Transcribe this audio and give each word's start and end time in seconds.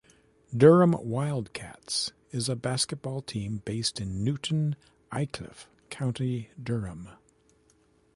Durham 0.51 0.93
Wildcats 0.99 2.11
is 2.31 2.49
a 2.49 2.55
basketball 2.55 3.21
team 3.21 3.61
based 3.65 4.01
in 4.01 4.23
Newton 4.23 4.75
Aycliffe, 5.11 5.67
County 5.91 6.49
Durham. 6.59 7.09